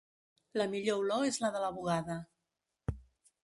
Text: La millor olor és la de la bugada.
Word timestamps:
La 0.61 0.65
millor 0.71 1.03
olor 1.03 1.27
és 1.31 1.39
la 1.45 1.53
de 1.57 1.63
la 1.67 1.71
bugada. 1.77 2.19